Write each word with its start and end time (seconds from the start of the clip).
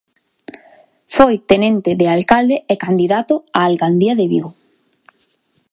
Foi 1.15 1.35
Tenente 1.49 1.91
de 1.99 2.07
Alcalde 2.15 2.57
e 2.73 2.75
candidato 2.85 3.35
á 3.57 3.59
alcaldía 3.69 4.13
de 4.19 4.25
Vigo. 4.31 4.51